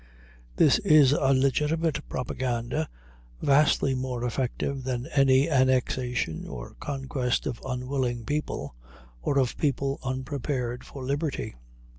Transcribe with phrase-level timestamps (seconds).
[0.55, 2.89] This is a legitimate propaganda
[3.39, 8.73] vastly more effective than any annexation or conquest of unwilling people,
[9.21, 11.53] or of people unprepared for liberty.